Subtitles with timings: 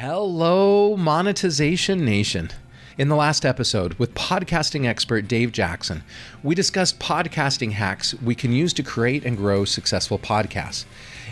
[0.00, 2.48] Hello, Monetization Nation.
[2.96, 6.04] In the last episode with podcasting expert Dave Jackson,
[6.42, 10.86] we discussed podcasting hacks we can use to create and grow successful podcasts.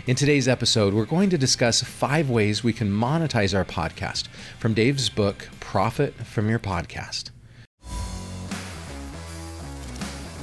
[0.05, 4.27] In today's episode, we're going to discuss five ways we can monetize our podcast
[4.59, 7.31] from Dave's book, Profit from Your Podcast.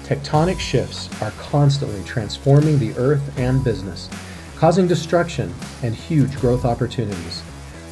[0.02, 4.10] Tectonic shifts are constantly transforming the earth and business,
[4.56, 5.54] causing destruction
[5.84, 7.44] and huge growth opportunities.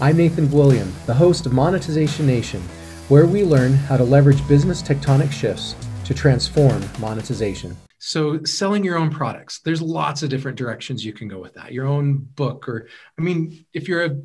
[0.04, 2.60] I'm Nathan William, the host of Monetization Nation,
[3.08, 7.74] where we learn how to leverage business tectonic shifts to transform monetization.
[8.00, 11.72] So, selling your own products, there's lots of different directions you can go with that.
[11.72, 12.86] Your own book, or
[13.18, 14.20] I mean, if you're a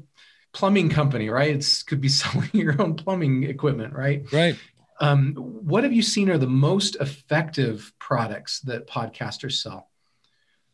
[0.51, 1.55] plumbing company, right?
[1.55, 4.25] It could be selling your own plumbing equipment, right?
[4.33, 4.57] Right.
[4.99, 9.87] Um, what have you seen are the most effective products that podcasters sell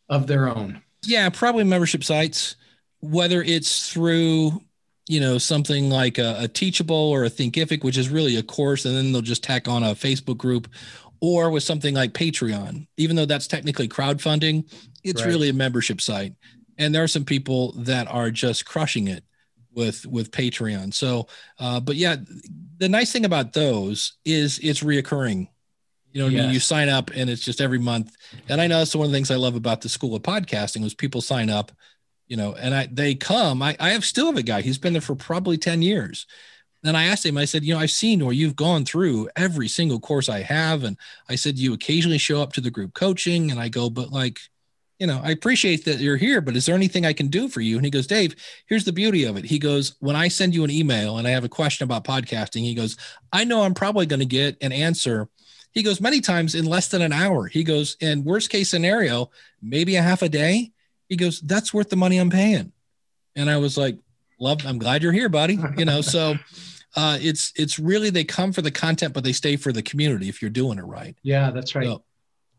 [0.10, 0.82] of their own?
[1.04, 2.56] Yeah, probably membership sites,
[3.02, 4.64] whether it's through
[5.08, 8.86] you know something like a, a, teachable or a thinkific which is really a course
[8.86, 10.68] and then they'll just tack on a facebook group
[11.22, 12.88] or with something like patreon.
[12.98, 14.70] Even though that's technically crowdfunding
[15.04, 15.28] it's right.
[15.28, 16.34] really a membership site.
[16.78, 19.24] And there are some people that are just crushing it
[19.74, 20.94] with with patreon.
[20.94, 21.28] So
[21.60, 22.18] uh, but yeah
[22.78, 25.48] the nice thing about those is it's reoccurring.
[26.12, 26.54] You know yes.
[26.54, 28.16] you sign up and it's just every month.
[28.50, 30.84] And i know that's one of the things i love about the school of podcasting
[30.84, 31.72] was people sign up
[32.28, 33.62] you know, and I they come.
[33.62, 34.62] I, I have still have a guy.
[34.62, 36.26] He's been there for probably 10 years.
[36.84, 39.68] And I asked him, I said, you know, I've seen or you've gone through every
[39.68, 40.84] single course I have.
[40.84, 43.50] And I said, you occasionally show up to the group coaching.
[43.50, 44.40] And I go, but like,
[45.00, 47.60] you know, I appreciate that you're here, but is there anything I can do for
[47.60, 47.76] you?
[47.76, 48.36] And he goes, Dave,
[48.68, 49.46] here's the beauty of it.
[49.46, 52.62] He goes, when I send you an email and I have a question about podcasting,
[52.62, 52.96] he goes,
[53.34, 55.28] I know I'm probably going to get an answer.
[55.74, 57.48] He goes, many times in less than an hour.
[57.48, 59.32] He goes, in worst case scenario,
[59.62, 60.72] maybe a half a day.
[61.10, 62.72] He goes, that's worth the money I'm paying.
[63.36, 63.98] And I was like,
[64.40, 65.60] love, I'm glad you're here, buddy.
[65.78, 66.36] You know, so
[66.96, 70.30] uh, it's, it's really, they come for the content, but they stay for the community
[70.30, 71.16] if you're doing it right.
[71.24, 71.86] Yeah, that's right.
[71.86, 72.04] So,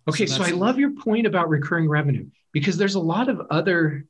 [0.09, 0.27] okay.
[0.27, 4.07] So, so I love your point about recurring revenue because there's a lot of other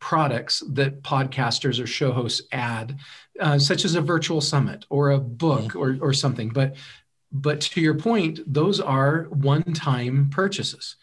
[0.00, 2.98] products that podcasters or show hosts add,
[3.40, 5.78] uh, such as a virtual summit or a book mm-hmm.
[5.78, 6.48] or, or something.
[6.48, 6.76] But
[7.30, 10.96] but to your point, those are one-time purchases.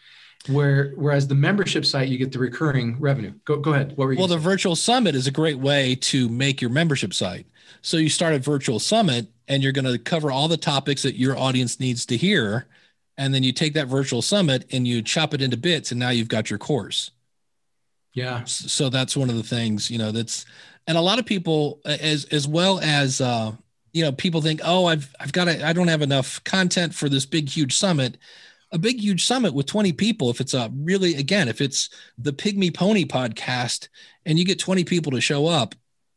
[0.48, 3.34] Where whereas the membership site you get the recurring revenue.
[3.46, 3.98] Go go ahead.
[3.98, 4.20] What were you?
[4.20, 7.48] Well, the virtual summit is a great way to make your membership site.
[7.82, 11.18] So you start a virtual summit and you're going to cover all the topics that
[11.18, 12.68] your audience needs to hear
[13.18, 16.10] and then you take that virtual summit and you chop it into bits and now
[16.10, 17.12] you've got your course.
[18.14, 18.44] Yeah.
[18.46, 20.46] So that's one of the things, you know, that's
[20.88, 23.54] and a lot of people as as well as uh
[23.94, 27.08] you know, people think, "Oh, I've I've got to, I don't have enough content for
[27.08, 28.18] this big huge summit."
[28.76, 32.34] A big huge summit with 20 people if it's a really again if it's the
[32.34, 33.88] pygmy pony podcast
[34.26, 35.74] and you get 20 people to show up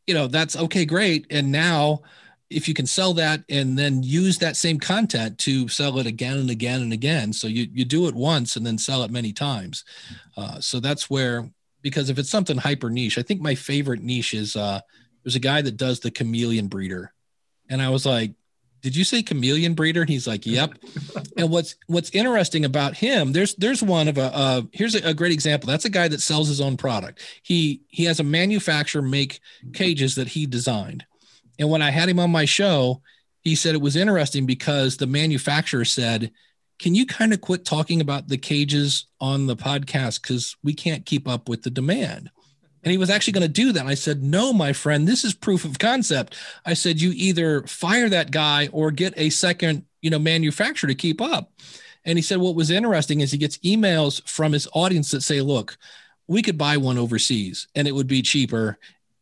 [0.09, 1.27] you know that's okay great.
[1.29, 2.01] And now
[2.49, 6.39] if you can sell that and then use that same content to sell it again
[6.39, 7.31] and again and again.
[7.31, 9.85] So you, you do it once and then sell it many times.
[10.35, 11.47] Uh, so that's where
[11.83, 14.81] because if it's something hyper niche i think my favorite niche is uh,
[15.23, 17.13] there's a guy that does the chameleon breeder.
[17.69, 18.33] And i was like
[18.81, 20.01] did you say chameleon breeder?
[20.01, 20.71] And he's like, yep.
[21.37, 25.13] and what's what's interesting about him, there's there's one of a uh, here's a, a,
[25.13, 25.67] great example.
[25.67, 27.21] That's a guy that sells his own product.
[27.43, 29.39] He he has a manufacturer make
[29.73, 31.05] cages that he designed.
[31.57, 33.01] And when I had him on my show,
[33.41, 36.31] he said it was interesting because the manufacturer said,
[36.77, 41.05] "Can you kind of quit talking about the cages on the podcast because we can't
[41.05, 42.31] keep up with the demand."
[42.83, 43.81] And he was actually going to do that.
[43.81, 46.35] And I said, No, my friend, this is proof of concept.
[46.65, 50.95] I said, You either fire that guy or get a second, you know, manufacturer to
[50.95, 51.51] keep up.
[52.05, 55.41] And he said, What was interesting is he gets emails from his audience that say,
[55.41, 55.77] Look,
[56.27, 58.77] we could buy one overseas and it would be cheaper.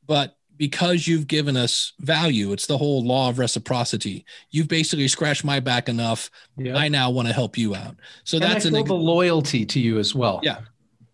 [0.06, 4.26] But because you've given us value, it's the whole law of reciprocity.
[4.50, 6.30] You've basically scratched my back enough.
[6.60, 7.96] I now want to help you out.
[8.24, 10.40] So and that's I feel an, the loyalty to you as well.
[10.44, 10.60] Yeah.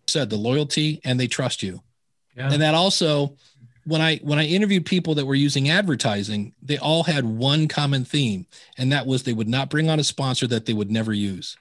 [0.06, 1.80] Said the loyalty and they trust you.
[2.36, 2.52] Yeah.
[2.52, 3.36] And that also,
[3.84, 8.04] when I when I interviewed people that were using advertising, they all had one common
[8.04, 8.46] theme,
[8.78, 11.56] and that was they would not bring on a sponsor that they would never use.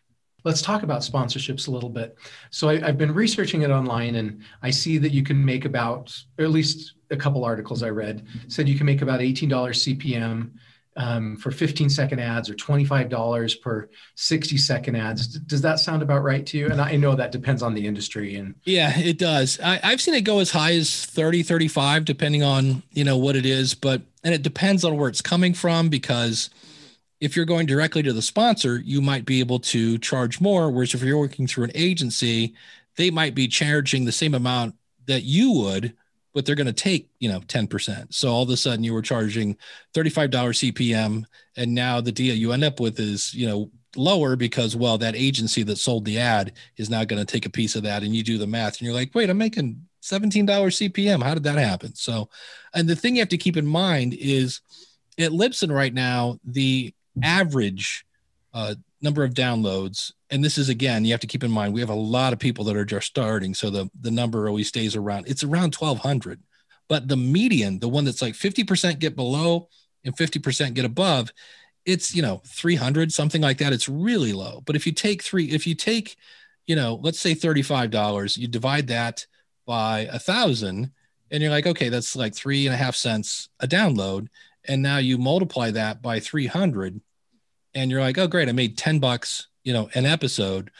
[0.45, 2.17] Let's talk about sponsorships a little bit.
[2.49, 6.17] So I, have been researching it online, and I see that you can make about,
[6.37, 10.51] or at least a couple articles I read said you can make about $18 CPM
[10.95, 15.27] um, for 15 second ads or $25 per 60 second ads.
[15.27, 16.67] Does that sound about right to you?
[16.67, 19.59] And I know that depends on the industry and yeah, it does.
[19.63, 23.35] I, I've seen it go as high as 30, 35, depending on, you know, what
[23.35, 26.49] it is, but, and it depends on where it's coming from because
[27.19, 30.69] if you're going directly to the sponsor, you might be able to charge more.
[30.69, 32.53] Whereas if you're working through an agency,
[32.97, 34.75] they might be charging the same amount
[35.07, 35.93] that you would
[36.33, 39.01] but they're going to take you know 10% so all of a sudden you were
[39.01, 39.57] charging
[39.93, 41.23] $35 cpm
[41.55, 45.15] and now the deal you end up with is you know lower because well that
[45.15, 48.15] agency that sold the ad is not going to take a piece of that and
[48.15, 51.57] you do the math and you're like wait i'm making $17 cpm how did that
[51.57, 51.95] happen?
[51.95, 52.29] So
[52.73, 54.61] and the thing you have to keep in mind is
[55.17, 58.05] at libsyn right now the average
[58.53, 60.11] uh, number of downloads.
[60.29, 62.39] And this is again you have to keep in mind we have a lot of
[62.39, 63.53] people that are just starting.
[63.53, 66.41] So the the number always stays around it's around 1200
[66.89, 69.69] but the median the one that's like 50% get below
[70.03, 71.31] and 50% get above
[71.85, 73.73] it's you know 300 something like that.
[73.73, 74.61] It's really low.
[74.65, 76.15] But if you take three if you take
[76.65, 79.27] you know let's say $35 you divide that
[79.65, 80.91] by a thousand
[81.31, 84.27] and you're like okay that's like three and a half cents a download.
[84.65, 87.01] And now you multiply that by 300
[87.75, 90.71] and you're like oh great i made 10 bucks you know an episode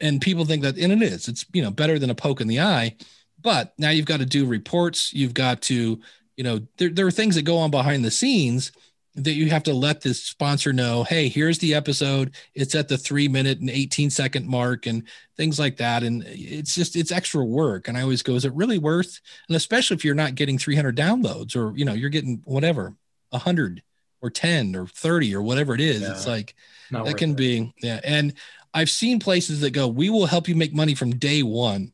[0.00, 2.48] and people think that and it is it's you know better than a poke in
[2.48, 2.94] the eye
[3.40, 6.00] but now you've got to do reports you've got to
[6.36, 8.72] you know there, there are things that go on behind the scenes
[9.16, 12.34] that you have to let the sponsor know, hey, here's the episode.
[12.54, 15.04] It's at the three minute and 18 second mark and
[15.36, 16.02] things like that.
[16.02, 17.88] And it's just, it's extra work.
[17.88, 19.20] And I always go, is it really worth?
[19.48, 22.94] And especially if you're not getting 300 downloads or, you know, you're getting whatever,
[23.30, 23.82] 100
[24.26, 26.02] or 10 or 30 or whatever it is.
[26.02, 26.54] Yeah, it's like,
[26.90, 27.36] that can it.
[27.36, 28.00] be, yeah.
[28.04, 28.34] And
[28.74, 31.92] I've seen places that go, we will help you make money from day one.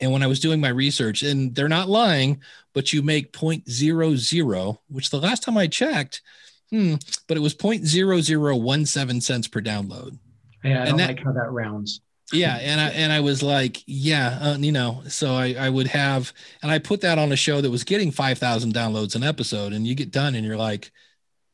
[0.00, 2.40] And when I was doing my research, and they're not lying,
[2.72, 6.22] but you make 0.00, which the last time I checked,
[6.70, 6.94] hmm,
[7.28, 10.18] but it was 0.0017 cents per download.
[10.64, 12.00] Yeah, I don't that, like how that rounds.
[12.32, 15.88] yeah, and I and I was like, yeah, uh, you know, so I I would
[15.88, 16.32] have,
[16.62, 19.72] and I put that on a show that was getting five thousand downloads an episode,
[19.72, 20.92] and you get done, and you're like,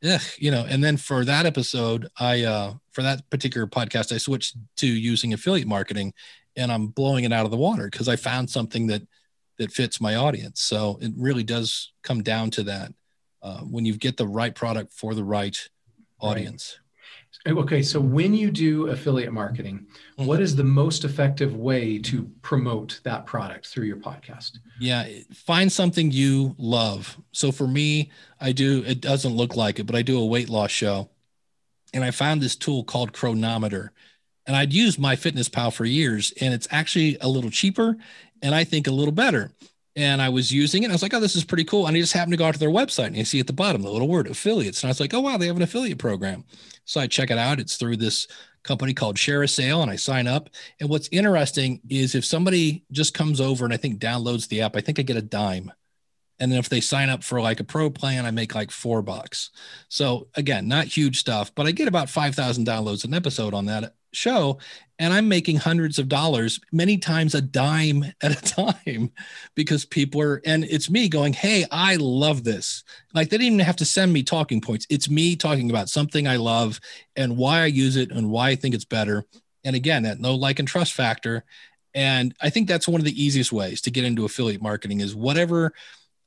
[0.03, 4.17] Ugh, you know, and then for that episode, I uh for that particular podcast, I
[4.17, 6.13] switched to using affiliate marketing,
[6.55, 9.01] and I'm blowing it out of the water because I found something that
[9.57, 10.61] that fits my audience.
[10.61, 12.93] So it really does come down to that
[13.41, 15.57] uh, when you get the right product for the right
[16.19, 16.77] audience.
[16.77, 16.86] Right.
[17.47, 20.25] Okay, so when you do affiliate marketing, mm-hmm.
[20.25, 24.59] what is the most effective way to promote that product through your podcast?
[24.79, 27.17] Yeah, find something you love.
[27.31, 28.11] So for me,
[28.41, 31.09] I do, it doesn't look like it, but I do a weight loss show.
[31.93, 33.93] And I found this tool called Cronometer.
[34.45, 37.97] And I'd used MyFitnessPal for years, and it's actually a little cheaper
[38.41, 39.51] and I think a little better.
[39.97, 40.89] And I was using it.
[40.89, 41.87] I was like, oh, this is pretty cool.
[41.87, 43.53] And I just happened to go out to their website and you see at the
[43.53, 44.83] bottom the little word affiliates.
[44.83, 46.45] And I was like, oh, wow, they have an affiliate program.
[46.85, 47.59] So I check it out.
[47.59, 48.27] It's through this
[48.63, 50.51] company called ShareASale and I sign up.
[50.79, 54.75] And what's interesting is if somebody just comes over and I think downloads the app,
[54.75, 55.71] I think I get a dime.
[56.39, 59.01] And then if they sign up for like a pro plan, I make like four
[59.01, 59.49] bucks.
[59.89, 63.93] So again, not huge stuff, but I get about 5,000 downloads an episode on that
[64.13, 64.57] show
[64.99, 69.11] and i'm making hundreds of dollars many times a dime at a time
[69.55, 72.83] because people are and it's me going hey i love this.
[73.13, 74.85] Like they didn't even have to send me talking points.
[74.89, 76.79] It's me talking about something i love
[77.15, 79.25] and why i use it and why i think it's better.
[79.63, 81.43] And again that no like and trust factor.
[81.93, 85.15] And i think that's one of the easiest ways to get into affiliate marketing is
[85.15, 85.73] whatever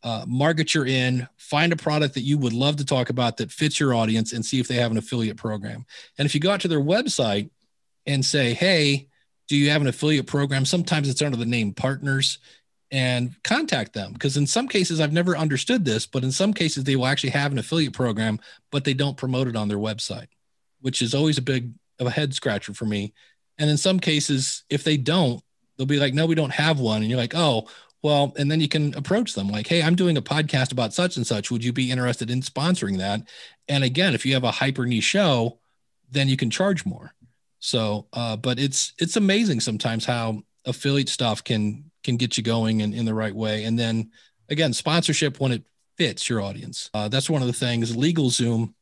[0.02, 3.52] uh, market you're in, find a product that you would love to talk about that
[3.52, 5.84] fits your audience, and see if they have an affiliate program.
[6.18, 7.50] And if you go out to their website,
[8.06, 9.08] and say, hey,
[9.48, 10.64] do you have an affiliate program?
[10.64, 12.38] Sometimes it's under the name partners
[12.90, 16.84] and contact them because in some cases I've never understood this, but in some cases
[16.84, 18.40] they will actually have an affiliate program,
[18.70, 20.28] but they don't promote it on their website,
[20.80, 23.12] which is always a big of a head scratcher for me.
[23.58, 25.42] And in some cases, if they don't,
[25.76, 27.02] they'll be like, no, we don't have one.
[27.02, 27.68] And you're like, oh,
[28.02, 31.16] well, and then you can approach them like, hey, I'm doing a podcast about such
[31.16, 31.50] and such.
[31.50, 33.22] Would you be interested in sponsoring that?
[33.68, 35.58] And again, if you have a hyper niche show,
[36.10, 37.12] then you can charge more.
[37.58, 42.80] So, uh, but it's it's amazing sometimes how affiliate stuff can can get you going
[42.80, 43.64] in, in the right way.
[43.64, 44.10] And then
[44.48, 45.64] again, sponsorship when it
[45.98, 46.88] fits your audience.
[46.94, 47.94] Uh, that's one of the things.
[47.94, 48.72] LegalZoom,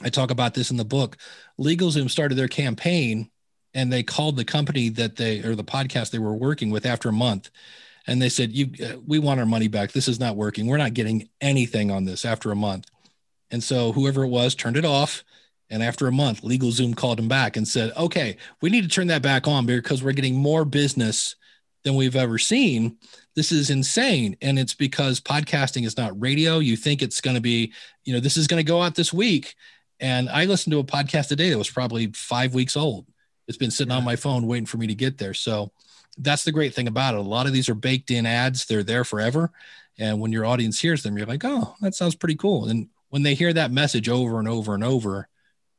[0.00, 1.18] I talk about this in the book.
[1.60, 3.30] LegalZoom started their campaign
[3.74, 7.10] and they called the company that they or the podcast they were working with after
[7.10, 7.50] a month
[8.06, 10.76] and they said you uh, we want our money back this is not working we're
[10.76, 12.86] not getting anything on this after a month
[13.50, 15.24] and so whoever it was turned it off
[15.70, 19.08] and after a month, LegalZoom called him back and said, okay, we need to turn
[19.08, 21.34] that back on because we're getting more business
[21.84, 22.98] than we've ever seen.
[23.34, 24.36] This is insane.
[24.42, 26.58] And it's because podcasting is not radio.
[26.58, 27.72] You think it's going to be,
[28.04, 29.54] you know, this is going to go out this week.
[29.98, 33.06] And I listened to a podcast today that was probably five weeks old.
[33.48, 35.34] It's been sitting on my phone waiting for me to get there.
[35.34, 35.70] So
[36.18, 37.18] that's the great thing about it.
[37.18, 39.52] A lot of these are baked in ads, they're there forever.
[39.98, 42.68] And when your audience hears them, you're like, oh, that sounds pretty cool.
[42.68, 45.28] And when they hear that message over and over and over,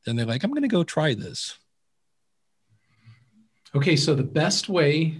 [0.04, 1.56] then they're like, I'm going to go try this.
[3.74, 5.18] Okay, so the best way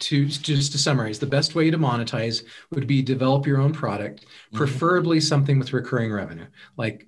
[0.00, 4.20] to just to summarize, the best way to monetize would be develop your own product,
[4.20, 4.58] mm-hmm.
[4.58, 7.06] preferably something with recurring revenue, like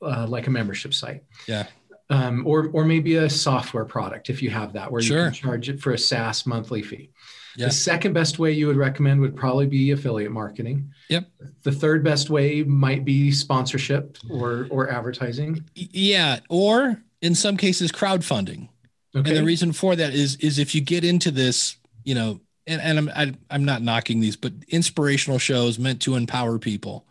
[0.00, 1.22] uh, like a membership site.
[1.46, 1.66] Yeah.
[2.12, 5.18] Um, or or maybe a software product if you have that, where sure.
[5.18, 7.10] you can charge it for a SaaS monthly fee.
[7.56, 7.66] Yeah.
[7.66, 10.92] The second best way you would recommend would probably be affiliate marketing.
[11.08, 11.26] Yep.
[11.62, 15.64] The third best way might be sponsorship or or advertising.
[15.74, 18.68] Yeah, or in some cases crowdfunding.
[19.14, 19.30] Okay.
[19.30, 22.80] And the reason for that is is if you get into this, you know, and,
[22.80, 26.58] and I'm I, am i am not knocking these, but inspirational shows meant to empower
[26.58, 27.06] people.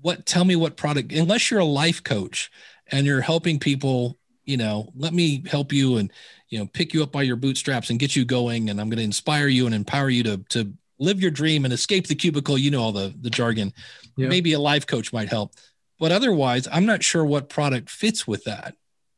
[0.00, 2.50] What tell me what product unless you're a life coach
[2.92, 6.12] and you're helping people, you know, let me help you and
[6.48, 8.98] you know pick you up by your bootstraps and get you going and I'm going
[8.98, 12.56] to inspire you and empower you to to live your dream and escape the cubicle,
[12.56, 13.72] you know all the the jargon.
[14.16, 14.28] Yeah.
[14.28, 15.54] Maybe a life coach might help.
[15.98, 18.74] But otherwise, I'm not sure what product fits with that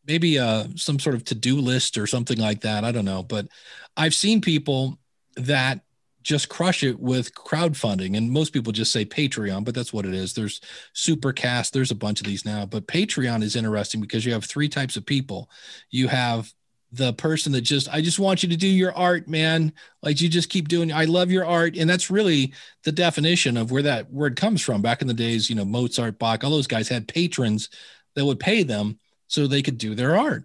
[0.07, 2.85] maybe uh, some sort of to-do list or something like that.
[2.85, 3.49] I don't know, but
[3.97, 4.99] I've seen people
[5.37, 5.81] that
[6.25, 10.15] just crush it with crowdfunding and most people just say patreon but that's what it
[10.15, 10.61] is there's
[10.95, 14.69] supercast there's a bunch of these now but patreon is interesting because you have three
[14.69, 15.49] types of people
[15.91, 16.53] you have
[16.91, 20.29] the person that just i just want you to do your art man like you
[20.29, 22.53] just keep doing i love your art and that's really
[22.83, 26.19] the definition of where that word comes from back in the days you know mozart
[26.19, 27.69] bach all those guys had patrons
[28.15, 30.45] that would pay them so they could do their art.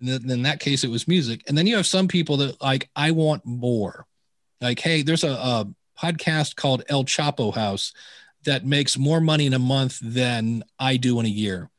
[0.00, 1.42] And in that case, it was music.
[1.48, 4.06] And then you have some people that like, I want more.
[4.60, 5.66] Like, hey, there's a, a
[5.98, 7.92] podcast called El Chapo House
[8.44, 11.70] that makes more money in a month than I do in a year.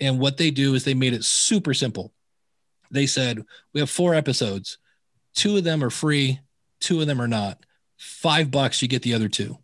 [0.00, 2.12] And what they do is they made it super simple.
[2.90, 4.78] They said, we have four episodes,
[5.34, 6.40] two of them are free,
[6.80, 7.64] two of them are not.
[7.96, 9.58] Five bucks, you get the other two.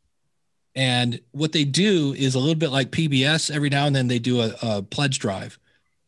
[0.74, 3.50] And what they do is a little bit like PBS.
[3.50, 5.58] Every now and then they do a, a pledge drive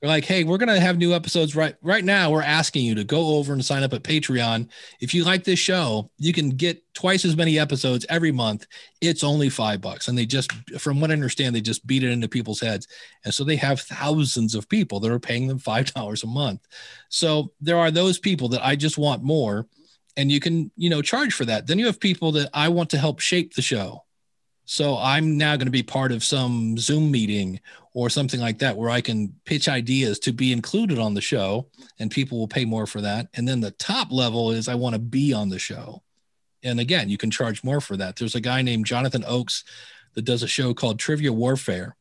[0.01, 2.31] they're like, hey, we're gonna have new episodes right right now.
[2.31, 4.69] We're asking you to go over and sign up at Patreon.
[5.01, 8.67] If you like this show, you can get twice as many episodes every month.
[9.01, 10.09] It's only five bucks.
[10.09, 12.89] And they just, from what I understand, they just beat it into people's heads.
[13.25, 16.67] And so they have thousands of people that are paying them five dollars a month.
[17.09, 19.67] So there are those people that I just want more.
[20.19, 21.67] And you can, you know, charge for that.
[21.67, 24.03] Then you have people that I want to help shape the show.
[24.65, 27.61] So I'm now going to be part of some Zoom meeting
[27.97, 31.71] or something like that where I can pitch ideas to be included on the show
[31.99, 33.29] and people will pay more for that.
[33.33, 36.03] And then the top level is I want to be on the show.
[36.63, 38.17] And again, you can charge more for that.
[38.17, 39.65] There's a guy named Jonathan Oakes
[40.13, 41.97] that does a show called Trivia Warfare.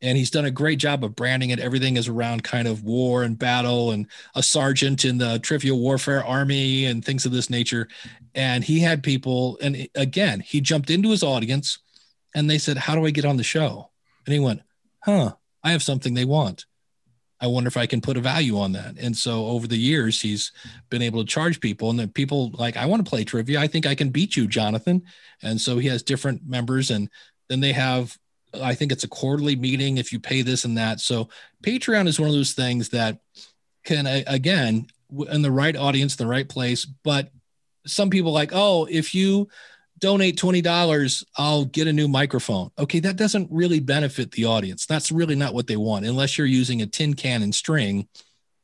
[0.00, 1.58] And he's done a great job of branding it.
[1.58, 4.06] Everything is around kind of war and battle and
[4.36, 7.88] a sergeant in the Trivia Warfare Army and things of this nature.
[8.36, 11.80] And he had people, and again, he jumped into his audience
[12.32, 13.90] and they said, How do I get on the show?
[14.24, 14.62] And he went,
[15.04, 16.66] Huh, I have something they want.
[17.40, 18.96] I wonder if I can put a value on that.
[18.98, 20.52] And so over the years, he's
[20.90, 23.60] been able to charge people, and then people like, I want to play trivia.
[23.60, 25.02] I think I can beat you, Jonathan.
[25.42, 27.10] And so he has different members, and
[27.48, 28.16] then they have,
[28.54, 31.00] I think it's a quarterly meeting if you pay this and that.
[31.00, 31.30] So
[31.64, 33.18] Patreon is one of those things that
[33.84, 34.86] can, again,
[35.28, 36.84] in the right audience, the right place.
[36.84, 37.32] But
[37.86, 39.48] some people like, oh, if you
[40.02, 42.70] donate $20, I'll get a new microphone.
[42.76, 44.84] Okay, that doesn't really benefit the audience.
[44.84, 46.04] That's really not what they want.
[46.04, 48.08] Unless you're using a tin can and string,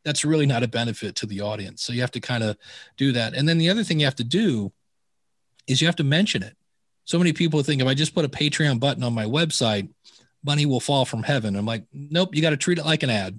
[0.04, 1.85] that's really not a benefit to the audience.
[1.85, 2.57] So you have to kind of
[2.97, 3.35] do that.
[3.35, 4.73] And then the other thing you have to do
[5.68, 6.57] is you have to mention it.
[7.04, 9.88] So many people think if I just put a Patreon button on my website,
[10.45, 11.54] money will fall from heaven.
[11.54, 13.38] I'm like, nope, you got to treat it like an ad.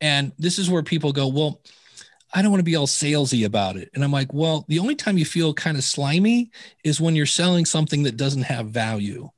[0.00, 1.60] And this is where people go, well,
[2.32, 3.90] I don't want to be all salesy about it.
[3.94, 6.50] And I'm like, well, the only time you feel kind of slimy
[6.84, 9.28] is when you're selling something that doesn't have value.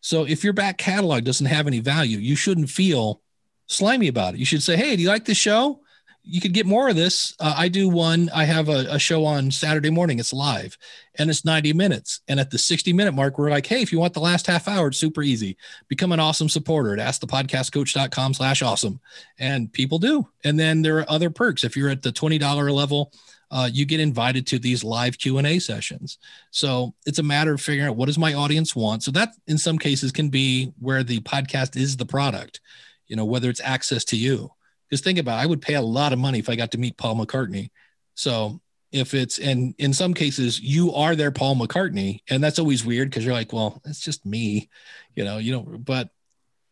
[0.00, 3.22] So if your back catalog doesn't have any value, you shouldn't feel
[3.68, 4.40] slimy about it.
[4.40, 5.80] You should say, hey, do you like the show?
[6.24, 7.34] You could get more of this.
[7.40, 8.30] Uh, I do one.
[8.32, 10.20] I have a, a, show on Saturday morning.
[10.20, 10.78] It's live,
[11.18, 12.20] and it's ninety minutes.
[12.28, 14.68] And at the sixty minute mark, we're like, "Hey, if you want the last half
[14.68, 15.56] hour, it's super easy.
[15.88, 19.00] Become an awesome supporter at AskThePodcastCoach.com/slash awesome."
[19.38, 20.28] And people do.
[20.44, 21.64] And then there are other perks.
[21.64, 23.12] If you're at the twenty dollar level,
[23.50, 26.18] uh, you get invited to these live Q and A sessions.
[26.52, 29.02] So it's a matter of figuring out what does my audience want.
[29.02, 32.60] So that in some cases can be where the podcast is the product.
[33.08, 34.52] You know, whether it's access to you
[34.92, 36.78] because think about it, I would pay a lot of money if I got to
[36.78, 37.70] meet Paul McCartney.
[38.14, 38.60] So
[38.92, 43.08] if it's and in some cases you are their Paul McCartney, and that's always weird
[43.08, 44.68] because you're like, well, it's just me,
[45.14, 46.10] you know, you know, but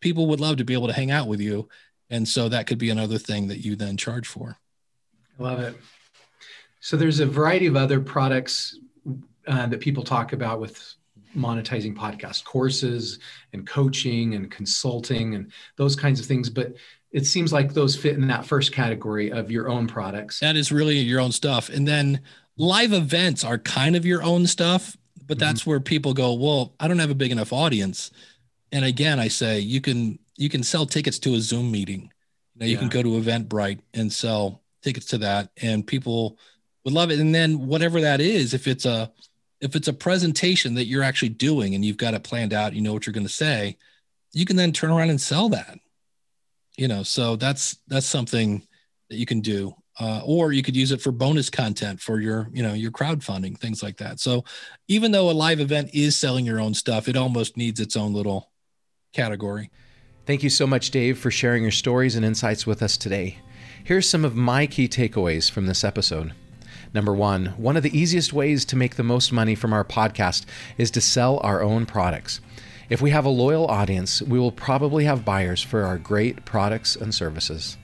[0.01, 1.67] people would love to be able to hang out with you.
[2.11, 4.55] And so that could be another thing that you then charge for.
[5.39, 5.75] I love it.
[6.79, 8.77] So there's a variety of other products
[9.47, 10.93] uh, that people talk about with
[11.35, 13.17] monetizing podcast courses
[13.53, 16.51] and coaching and consulting and those kinds of things.
[16.51, 16.75] But
[17.11, 20.39] it seems like those fit in that first category of your own products.
[20.39, 21.69] That is really your own stuff.
[21.69, 22.21] And then
[22.57, 24.95] live events are kind of your own stuff,
[25.27, 25.47] but mm-hmm.
[25.47, 28.11] that's where people go, well, I don't have a big enough audience.
[28.71, 32.11] And again, I say you can you can sell tickets to a Zoom meeting.
[32.55, 32.79] You, know, you yeah.
[32.79, 36.37] can go to Eventbrite and sell tickets to that, and people
[36.85, 37.19] would love it.
[37.19, 39.11] And then whatever that is, if it's a
[39.59, 42.81] if it's a presentation that you're actually doing and you've got it planned out, you
[42.81, 43.77] know what you're going to say,
[44.31, 45.77] you can then turn around and sell that.
[46.81, 48.65] You know, so that's that's something
[49.11, 49.75] that you can do.
[49.99, 53.55] Uh, or you could use it for bonus content for your you know your crowdfunding
[53.57, 54.43] things like that so
[54.87, 58.13] even though a live event is selling your own stuff it almost needs its own
[58.13, 58.49] little
[59.11, 59.69] category
[60.25, 63.37] thank you so much dave for sharing your stories and insights with us today
[63.83, 66.31] here's some of my key takeaways from this episode
[66.93, 70.45] Number one, one of the easiest ways to make the most money from our podcast
[70.77, 72.41] is to sell our own products.
[72.89, 76.95] If we have a loyal audience, we will probably have buyers for our great products
[76.95, 77.77] and services.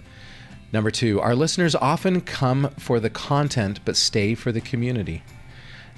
[0.74, 5.24] Number two, our listeners often come for the content but stay for the community.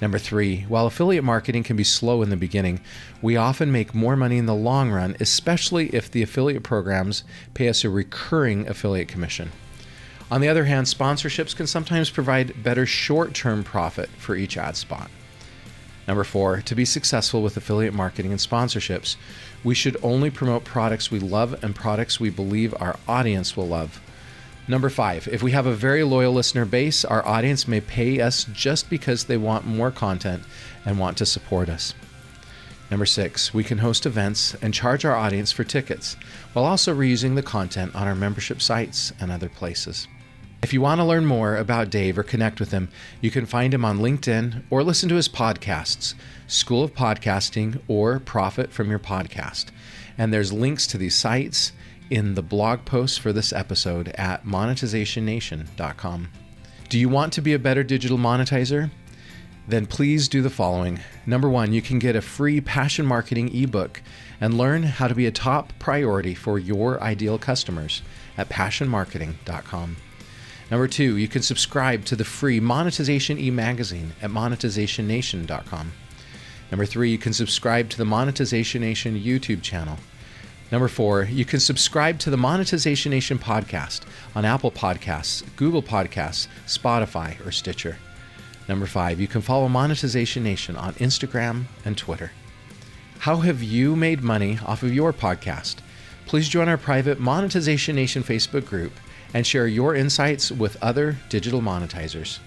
[0.01, 2.79] Number three, while affiliate marketing can be slow in the beginning,
[3.21, 7.67] we often make more money in the long run, especially if the affiliate programs pay
[7.67, 9.51] us a recurring affiliate commission.
[10.31, 14.77] On the other hand, sponsorships can sometimes provide better short term profit for each ad
[14.77, 15.09] spot.
[16.09, 19.15] Number four, to be successful with affiliate marketing and sponsorships,
[19.63, 24.01] we should only promote products we love and products we believe our audience will love.
[24.67, 28.45] Number five, if we have a very loyal listener base, our audience may pay us
[28.45, 30.41] just because they want more content
[30.83, 31.93] and want to support us.
[32.89, 36.17] Number six, we can host events and charge our audience for tickets
[36.53, 40.07] while also reusing the content on our membership sites and other places.
[40.61, 42.89] If you want to learn more about Dave or connect with him,
[43.21, 46.15] you can find him on LinkedIn or listen to his podcasts,
[46.47, 49.67] School of Podcasting or Profit from Your Podcast.
[50.17, 51.71] And there's links to these sites
[52.09, 56.27] in the blog post for this episode at monetizationnation.com.
[56.89, 58.91] Do you want to be a better digital monetizer?
[59.65, 60.99] Then please do the following.
[61.25, 64.01] Number one, you can get a free passion marketing ebook
[64.41, 68.01] and learn how to be a top priority for your ideal customers
[68.37, 69.95] at passionmarketing.com.
[70.71, 75.91] Number two, you can subscribe to the free Monetization e magazine at monetizationnation.com.
[76.71, 79.97] Number three, you can subscribe to the Monetization Nation YouTube channel.
[80.71, 84.01] Number four, you can subscribe to the Monetization Nation podcast
[84.35, 87.97] on Apple Podcasts, Google Podcasts, Spotify, or Stitcher.
[88.67, 92.31] Number five, you can follow Monetization Nation on Instagram and Twitter.
[93.17, 95.77] How have you made money off of your podcast?
[96.27, 98.93] Please join our private Monetization Nation Facebook group
[99.33, 102.39] and share your insights with other digital monetizers.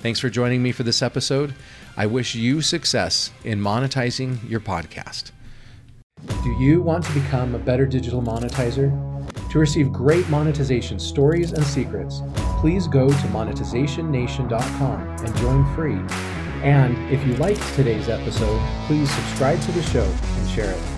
[0.00, 1.54] Thanks for joining me for this episode.
[1.96, 5.32] I wish you success in monetizing your podcast.
[6.42, 8.90] Do you want to become a better digital monetizer?
[9.50, 12.22] To receive great monetization stories and secrets,
[12.60, 15.98] please go to monetizationnation.com and join free.
[16.62, 20.95] And if you liked today's episode, please subscribe to the show and share it.